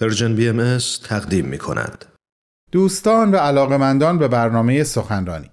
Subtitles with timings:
[0.00, 2.04] Persian BM تقدیم می کند.
[2.72, 5.50] دوستان و علاقمندان به برنامه سخنرانی.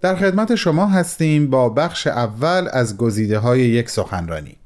[0.00, 4.56] در خدمت شما هستیم با بخش اول از گزیده های یک سخنرانی.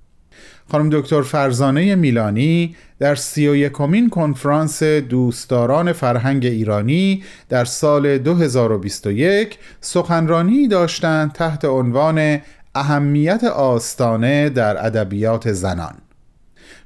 [0.72, 9.58] خانم دکتر فرزانه میلانی در سی و یکمین کنفرانس دوستداران فرهنگ ایرانی در سال 2021
[9.80, 12.38] سخنرانی داشتند تحت عنوان
[12.74, 15.94] اهمیت آستانه در ادبیات زنان.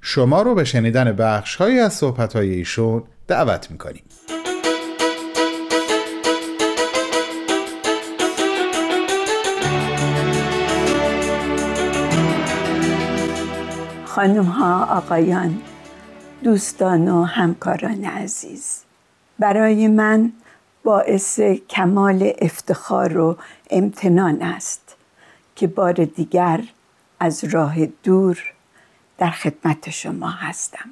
[0.08, 4.02] شما رو به شنیدن بخش های از صحبت های ایشون دعوت می‌کنیم.
[14.04, 15.60] خانم ها آقایان
[16.44, 18.84] دوستان و همکاران عزیز
[19.38, 20.32] برای من
[20.84, 23.36] باعث کمال افتخار و
[23.70, 24.96] امتنان است
[25.56, 26.60] که بار دیگر
[27.20, 28.55] از راه دور
[29.18, 30.90] در خدمت شما هستم.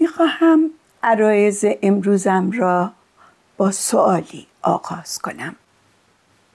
[0.00, 0.70] می‌خواهم
[1.02, 2.92] عرایز امروزم را
[3.56, 5.56] با سوالی آغاز کنم.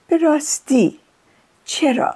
[0.08, 0.98] به راستی
[1.64, 2.14] چرا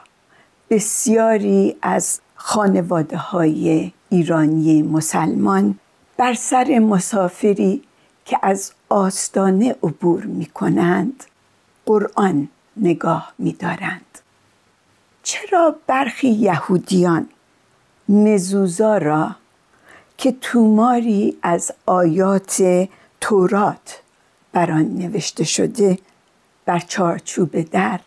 [0.71, 5.79] بسیاری از خانواده های ایرانی مسلمان
[6.17, 7.83] بر سر مسافری
[8.25, 11.25] که از آستانه عبور می کنند
[11.87, 14.19] قرآن نگاه می دارند
[15.23, 17.29] چرا برخی یهودیان
[18.09, 19.37] مزوزا را
[20.19, 22.63] که توماری از آیات
[23.21, 24.01] تورات
[24.53, 25.99] بر آن نوشته شده
[26.65, 28.01] بر چارچوب در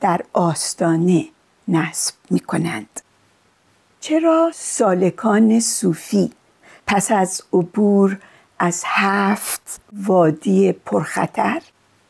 [0.00, 1.28] در آستانه
[1.68, 3.00] نصب می کنند
[4.00, 6.32] چرا سالکان صوفی
[6.86, 8.18] پس از عبور
[8.58, 11.62] از هفت وادی پرخطر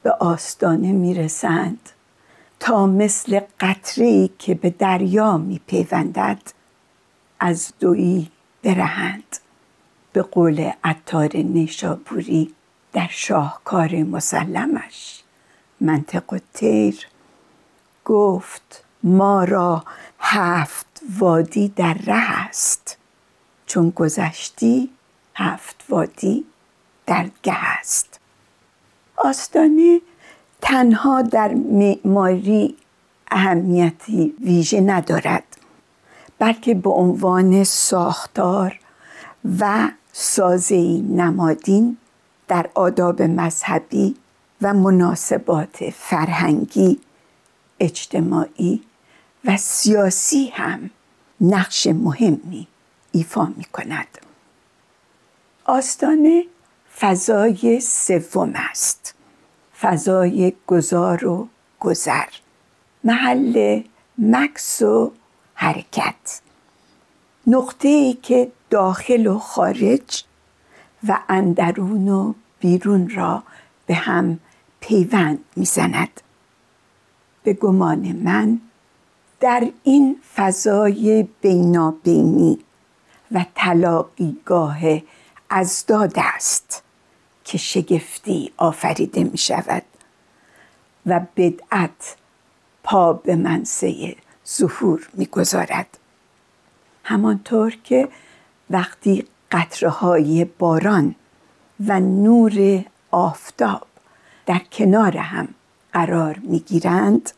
[0.03, 1.91] به آستانه می رسند
[2.61, 6.43] تا مثل قطری که به دریا می پیوندد
[7.45, 8.31] از دویی
[8.62, 9.37] برهند.
[10.12, 12.55] به قول عطار نیشابوری
[12.93, 15.23] در شاهکار مسلمش.
[15.81, 17.07] منطق و تیر
[18.05, 19.85] گفت ما را
[20.19, 20.86] هفت
[21.19, 22.97] وادی در ره است.
[23.67, 24.91] چون گذشتی
[25.35, 26.45] هفت وادی
[27.07, 28.20] در گه است.
[29.17, 30.01] آستانه
[30.61, 32.77] تنها در معماری
[33.31, 35.52] اهمیتی ویژه ندارد.
[36.42, 38.80] بلکه به عنوان ساختار
[39.58, 41.97] و سازه نمادین
[42.48, 44.17] در آداب مذهبی
[44.63, 47.01] و مناسبات فرهنگی
[47.81, 48.83] اجتماعی
[49.45, 50.91] و سیاسی هم
[51.41, 52.67] نقش مهمی
[53.13, 54.19] ایفا می کند
[55.64, 56.45] آستانه
[56.98, 59.14] فضای سوم است.
[59.81, 61.48] فضای گذار و
[61.81, 62.29] گذر.
[63.05, 63.83] محل
[64.19, 65.13] مکس و
[65.62, 66.40] حرکت.
[67.46, 70.24] نقطه ای که داخل و خارج
[71.08, 73.42] و اندرون و بیرون را
[73.86, 74.39] به هم
[74.80, 76.20] پیوند می‌زند.
[77.42, 78.61] به گمان من
[79.40, 82.58] در این فضای بینابینی
[83.33, 84.80] و تلاقیگاه
[85.51, 86.83] ازداد است
[87.45, 89.83] که شگفتی آفریده می شود
[91.06, 92.17] و بدعت
[92.84, 94.17] پا به منصه
[94.48, 95.98] ظهور می‌گذارد.
[97.05, 98.08] همانطور که
[98.70, 101.14] وقتی قطره های باران
[101.86, 103.86] و نور آفتاب
[104.47, 105.48] در کنار هم
[105.92, 107.31] قرار می‌گیرند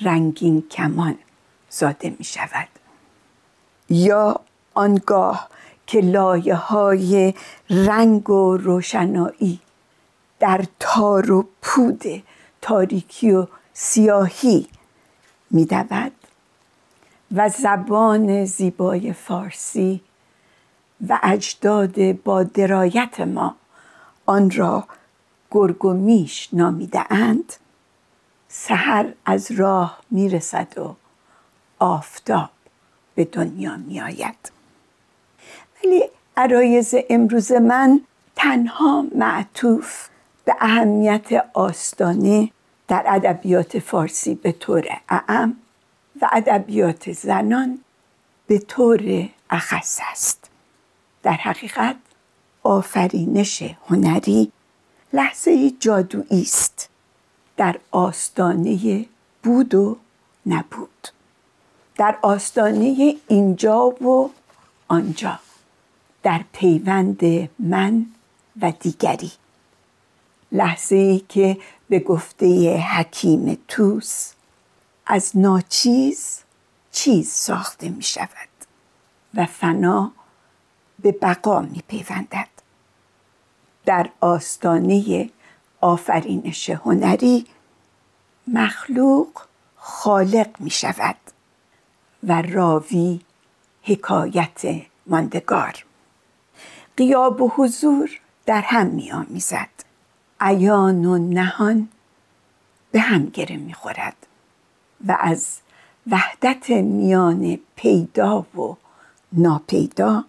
[0.00, 1.18] رنگین کمان
[1.70, 2.68] زاده می شود
[3.90, 4.40] یا
[4.74, 5.48] آنگاه
[5.86, 7.34] که لایه های
[7.70, 9.60] رنگ و روشنایی
[10.40, 12.04] در تار و پود
[12.62, 14.68] تاریکی و سیاهی
[15.50, 16.12] می دود
[17.34, 20.00] و زبان زیبای فارسی
[21.08, 23.56] و اجداد با درایت ما
[24.26, 24.84] آن را
[25.50, 27.52] گرگ و میش نامیده اند
[28.48, 30.94] سحر از راه می‌رسد و
[31.78, 32.50] آفتاب
[33.14, 34.52] به دنیا میآید.
[35.84, 36.04] ولی
[36.36, 38.00] عرایز امروز من
[38.36, 40.08] تنها معطوف
[40.44, 42.50] به اهمیت آستانه
[42.88, 45.56] در ادبیات فارسی به طور اعم
[46.22, 47.78] و ادبیات زنان
[48.46, 50.50] به طور اخص است.
[51.22, 51.96] در حقیقت
[52.62, 54.52] آفرینش هنری
[55.12, 56.88] لحظه جادویی است.
[57.56, 59.06] در آستانه
[59.42, 59.96] بود و
[60.46, 61.08] نبود.
[61.96, 64.30] در آستانه اینجا و
[64.88, 65.38] آنجا.
[66.22, 67.20] در پیوند
[67.58, 68.06] من
[68.62, 69.32] و دیگری.
[70.52, 71.58] لحظه ای که
[71.88, 74.32] به گفته حکیم توس
[75.06, 76.42] از ناچیز
[76.92, 78.48] چیز ساخته می شود
[79.34, 80.12] و فنا
[80.98, 82.48] به بقا می پیوندد
[83.84, 85.30] در آستانه
[85.80, 87.46] آفرینش هنری
[88.46, 89.28] مخلوق
[89.76, 91.16] خالق می شود
[92.22, 93.20] و راوی
[93.82, 95.84] حکایت ماندگار.
[96.96, 99.68] قیاب و حضور در هم می آمیزد
[100.40, 101.88] عیان و نهان
[102.92, 104.16] به هم گره می خورد
[105.06, 105.58] و از
[106.10, 108.76] وحدت میان پیدا و
[109.32, 110.24] ناپیدا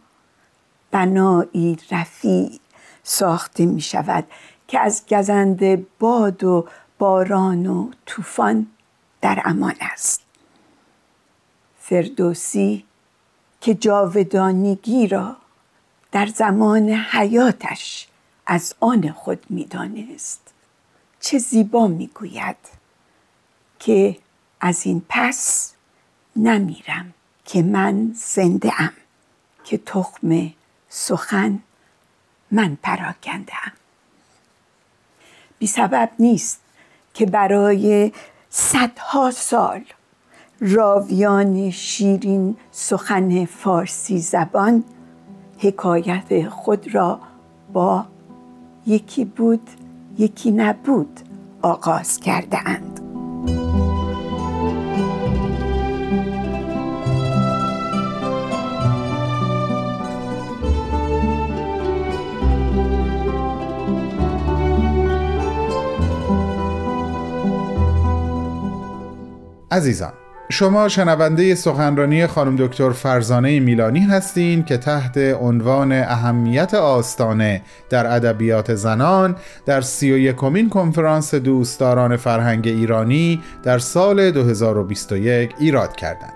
[0.92, 2.60] بنایی رفیع
[3.04, 4.24] ساخته می شود
[4.68, 6.68] که از گزند باد و
[7.00, 8.68] باران و طوفان
[9.22, 10.22] در امان است.
[11.80, 12.86] فردوسی
[13.62, 15.36] که جاودانگی را
[16.12, 18.08] در زمان حیاتش
[18.50, 20.54] از آن خود می‌دانست.
[21.20, 22.58] چه زیبا می‌گوید
[23.80, 24.18] که
[24.60, 25.74] از این پس
[26.36, 27.14] نمیرم
[27.46, 28.94] که من زنده ام
[29.64, 30.54] که تخم
[30.90, 31.60] سخن
[32.52, 33.72] من پراکنده ام.
[35.60, 36.62] بی سبب نیست
[37.14, 38.12] که برای
[38.50, 39.86] صدها سال
[40.60, 44.84] راویان شیرین سخن فارسی زبان
[45.60, 47.20] حکایت خود را
[47.74, 48.06] با
[48.88, 49.70] یکی بود
[50.18, 51.20] یکی نبود
[51.62, 53.00] آغاز کرده اند
[69.72, 70.14] عزیزان
[70.50, 78.76] شما شنونده سخنرانی خانم دکتر فرزانه میلانی هستین که تحت عنوان اهمیت آستانه در ادبیات
[78.76, 79.36] زنان
[79.66, 86.34] در سی و یکمین کنفرانس دوستداران فرهنگ ایرانی در سال 2021 ایراد کردند.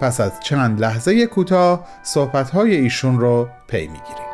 [0.00, 4.27] پس از چند لحظه کوتاه صحبت‌های ایشون رو پی می‌گیریم.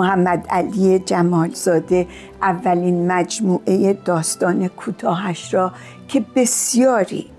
[0.00, 2.06] محمد علی جمالزاده
[2.42, 5.72] اولین مجموعه داستان کوتاهش را
[6.08, 7.30] که بسیاری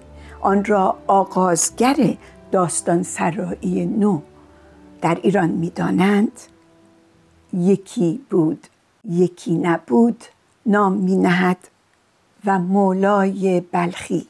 [0.41, 2.15] آن را آغازگر
[2.51, 4.21] داستان سرایی نو
[5.01, 6.31] در ایران می‌دانند.
[7.53, 8.67] یکی بود
[9.09, 10.23] یکی نبود
[10.65, 11.57] نام می نهد
[12.45, 14.27] و مولای بلخی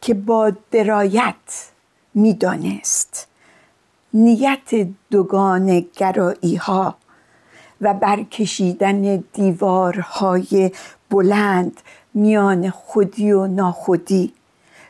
[0.00, 1.70] که با درایت
[2.14, 3.28] می‌دانست.
[4.14, 6.94] نیت دوگان گرایی ها
[7.80, 10.72] و برکشیدن دیوارهای
[11.10, 11.80] بلند
[12.14, 14.32] میان خودی و ناخودی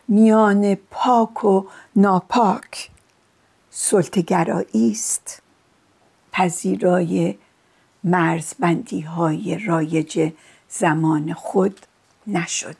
[0.08, 1.64] میان پاک و
[1.96, 2.90] ناپاک.
[3.70, 5.42] سلطگرایی است.
[6.32, 7.38] پذیرای
[8.04, 10.32] مرزبندی های رایج
[10.68, 11.80] زمان خود
[12.26, 12.76] نشد.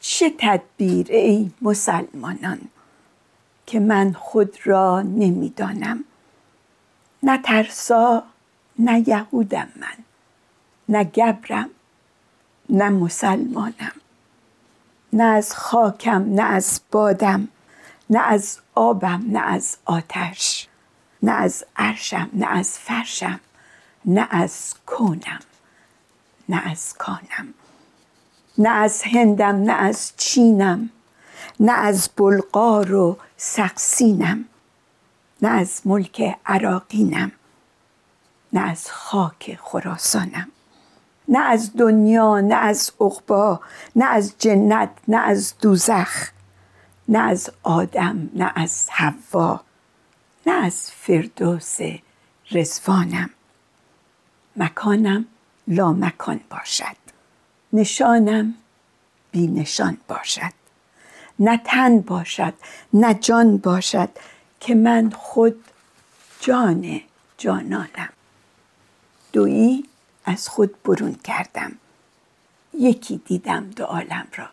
[0.00, 2.60] چه تدبیر ای مسلمانان
[3.66, 6.04] که من خود را نمی‌دانم.
[7.22, 8.22] نه ترسا
[8.78, 10.04] نه یهودم من
[10.88, 11.70] نه گبرم
[12.68, 13.92] نه مسلمانم
[15.12, 17.48] نه از خاکم نه از بادم
[18.10, 20.68] نه از آبم نه از آتش
[21.22, 23.40] نه از عرشم نه از فرشم
[24.04, 25.40] نه از کونم
[26.48, 27.54] نه از کانم
[28.58, 30.90] نه از هندم نه از چینم
[31.60, 34.44] نه از بلغار و سقسینم
[35.42, 37.32] نه از ملک عراقینم
[38.52, 40.48] نه از خاک خراسانم
[41.28, 43.60] نه از دنیا نه از عقبا
[43.96, 46.28] نه از جنت نه از دوزخ
[47.08, 49.60] نه از آدم نه از حوا
[50.46, 51.78] نه از فردوس
[52.50, 53.30] رزوانم
[54.56, 55.24] مکانم
[55.68, 56.96] لا مکان باشد
[57.72, 58.54] نشانم
[59.32, 60.52] بی نشان باشد.
[61.38, 62.54] نه تن باشد
[62.92, 64.08] نه جان باشد
[64.60, 65.64] که من خود
[66.40, 67.00] جان
[67.38, 68.08] جانانم.
[69.32, 69.84] دویی
[70.24, 71.72] از خود برون کردم.
[72.74, 74.48] یکی دیدم دو عالم را.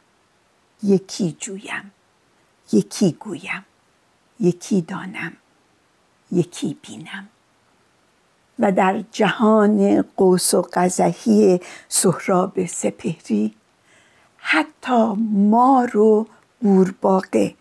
[0.84, 1.92] یکی جویم.
[2.74, 3.66] یکی گویم.
[4.40, 5.34] یکی دانم.
[6.32, 7.30] یکی بینم.
[8.60, 11.60] و در جهان قوس و قزحی
[11.90, 13.56] سهراب سپهری
[14.38, 16.28] حتی مار و
[16.62, 17.56] بورباقه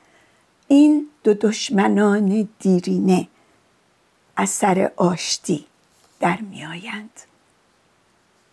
[0.69, 3.29] این دو دشمنان دیرینه
[4.37, 5.67] از سر آشتی
[6.21, 7.21] در میآیند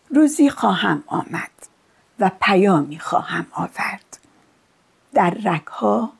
[0.09, 1.51] روزی خواهم آمد
[2.19, 4.17] و پیامی خواهم آورد.
[5.13, 6.11] در رگها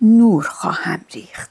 [0.00, 1.50] نور خواهم ریخت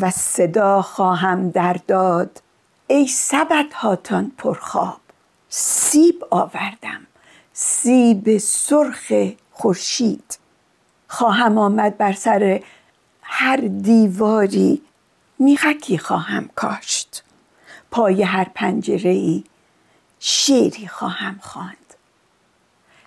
[0.00, 2.42] و صدا خواهم در داد.
[2.86, 5.00] ای سبد هاتان پرخواب
[5.48, 7.06] سیب آوردم
[7.52, 9.12] سیب سرخ
[9.52, 10.38] خورشید.
[11.08, 12.62] خواهم آمد بر سر
[13.22, 14.82] هر دیواری
[15.38, 17.22] میخکی خواهم کاشت.
[17.96, 19.44] پای هر پنجره ای
[20.20, 21.94] شعری خواهم خواند.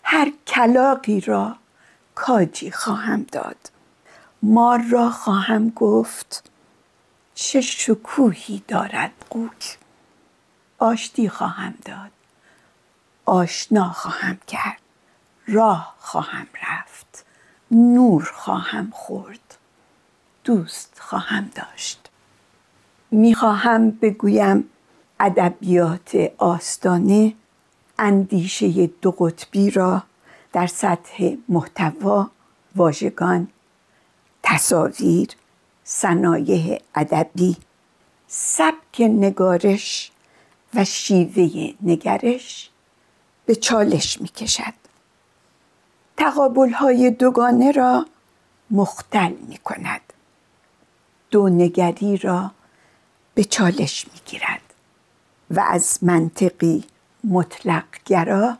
[0.04, 1.56] هر کلاقی را
[2.16, 3.72] کاجی خواهم داد.
[4.44, 6.50] مار را خواهم گفت
[7.36, 9.78] چه شکوهی دارد قوک
[10.80, 12.12] آشتی خواهم داد
[13.26, 14.82] آشنا خواهم کرد
[15.48, 17.26] راه خواهم رفت
[17.72, 19.58] نور خواهم خورد
[20.44, 22.10] دوست خواهم داشت.
[23.12, 24.70] می‌خواهم بگویم
[25.20, 27.34] ادبیات آستانه
[28.00, 30.04] اندیشه دو قطبی را
[30.54, 32.32] در سطح محتوا
[32.76, 33.48] واژگان
[34.44, 35.28] تصاویر
[35.84, 37.58] صنایع ادبی
[38.28, 40.12] سبک نگارش
[40.74, 42.70] و شیوه نگرش
[43.46, 44.74] به چالش می کشد
[46.18, 48.06] تقابل های دوگانه را
[48.72, 50.02] مختل می کند
[51.32, 52.52] دو نگری را
[53.36, 54.59] به چالش می گیرد
[55.52, 56.84] و از منطقی
[57.24, 58.58] مطلق گرا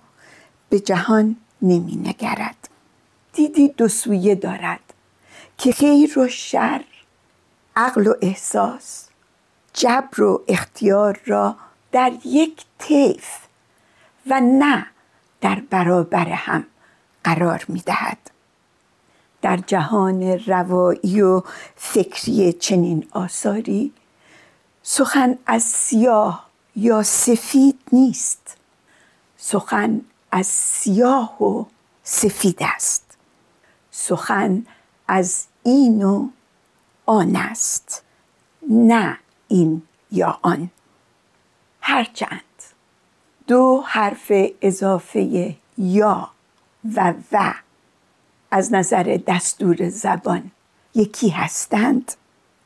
[0.70, 2.70] به جهان نمی نگرد
[3.34, 4.80] دیدی دو سویه دارد
[5.58, 6.84] که خیر و شر
[7.76, 9.06] عقل و احساس
[9.74, 11.56] جبر و اختیار را
[11.92, 13.28] در یک طیف
[14.28, 14.86] و نه
[15.42, 16.66] در برابر هم
[17.24, 18.18] قرار می دهد.
[19.42, 21.42] در جهان روایی و
[21.76, 23.94] فکری چنین آثاری
[24.84, 26.49] سخن از سیاه
[26.80, 28.58] یا سفید نیست.
[29.38, 31.66] سخن از سیاه و
[32.04, 33.18] سفید است.
[33.92, 34.66] سخن
[35.08, 36.30] از این و
[37.06, 38.04] آن است.
[38.70, 39.18] نه
[39.48, 39.82] این
[40.12, 40.70] یا آن.
[41.82, 42.42] هرچند
[43.48, 44.32] دو حرف
[44.62, 46.30] اضافه یا
[46.96, 47.54] و و
[48.52, 50.52] از نظر دستور زبان
[50.96, 52.12] یکی هستند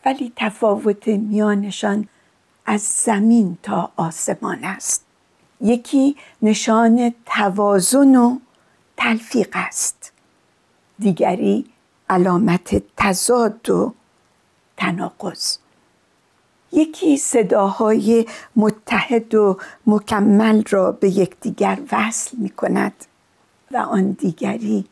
[0.06, 2.08] ولی تفاوت میانشان
[2.66, 5.06] از زمین تا آسمان است.
[5.62, 8.40] یکی نشان توازن و
[8.98, 10.12] تلفیق است.
[11.00, 11.66] دیگری
[12.10, 13.94] علامت تضاد و
[14.78, 15.58] تناقض.
[16.72, 23.06] یکی صداهای متحد و مکمل را به یکدیگر وصل می کند
[23.72, 24.86] و آن دیگری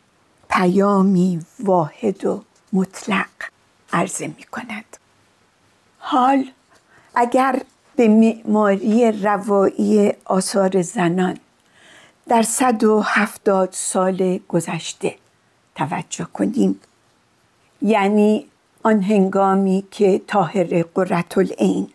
[0.49, 3.29] پیامی واحد و مطلق
[3.93, 4.97] عرضه می کند.
[5.97, 6.45] حال
[7.15, 7.61] اگر
[7.95, 11.37] به معماری روایی آثار زنان
[12.27, 15.15] در صد و هفتاد سال گذشته
[15.75, 16.79] توجه کنیم.
[17.81, 18.47] یعنی
[18.83, 20.21] آن هنگامی که
[20.83, 21.89] قررت العین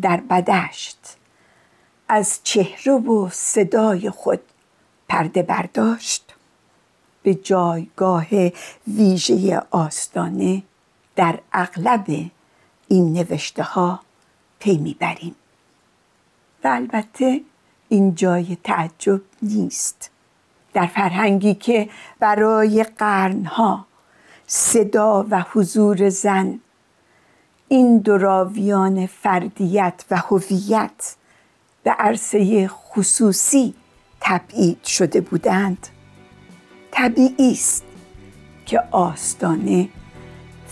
[0.00, 1.16] در بدشت
[2.08, 4.40] از چهره و صدای خود
[5.08, 6.34] پرده برداشت
[7.22, 8.26] به جایگاه
[8.86, 10.62] ویژه آستانه
[11.16, 12.30] در اغلب
[12.88, 14.00] این نوشته ها
[14.64, 15.34] پی می‌بریم.
[16.64, 17.40] و البته
[17.88, 20.10] این جای تعجب نیست.
[20.72, 21.88] در فرهنگی که
[22.20, 23.86] برای قرنها
[24.46, 26.60] صدا و حضور زن
[27.68, 31.16] این دراویان فردیت و هویت
[31.82, 33.74] به عرصه خصوصی
[34.20, 35.86] تبعید شده بودند.
[36.90, 37.84] طبیعی است
[38.66, 39.88] که آستانه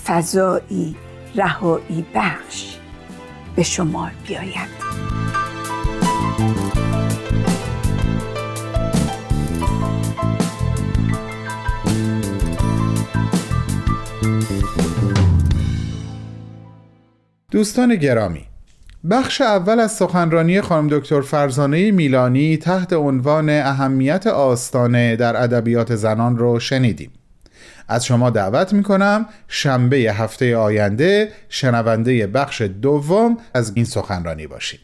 [0.04, 0.96] فضایی
[1.34, 2.81] رهایی بخش
[3.56, 4.82] به شمار بیاید.
[17.50, 18.47] دوستان گرامی
[19.11, 26.37] بخش اول از سخنرانی خانم دکتر فرزانه میلانی تحت عنوان اهمیت آستانه در ادبیات زنان
[26.37, 27.11] رو شنیدیم.
[27.88, 34.80] از شما دعوت می کنم شنبه هفته آینده شنونده بخش دوم از این سخنرانی باشید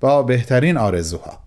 [0.00, 1.43] با بهترین آرزوها.